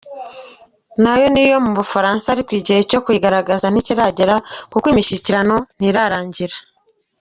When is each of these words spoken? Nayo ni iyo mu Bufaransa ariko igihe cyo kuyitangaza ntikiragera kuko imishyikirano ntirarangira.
Nayo 1.03 1.27
ni 1.31 1.41
iyo 1.45 1.57
mu 1.65 1.71
Bufaransa 1.79 2.25
ariko 2.29 2.51
igihe 2.59 2.79
cyo 2.89 2.99
kuyitangaza 3.03 3.67
ntikiragera 3.69 4.35
kuko 4.71 4.85
imishyikirano 4.93 5.55
ntirarangira. 5.77 6.55